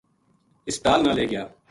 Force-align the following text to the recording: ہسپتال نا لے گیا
ہسپتال 0.67 0.99
نا 1.05 1.11
لے 1.17 1.25
گیا 1.31 1.43